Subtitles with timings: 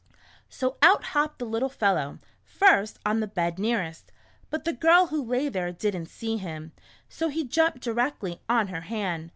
[0.49, 4.11] So out hopped the little fellow, first on the bed nearest.
[4.49, 6.71] But the girl who lay there, did n't see him,
[7.07, 9.29] so he jumped directly on her hand.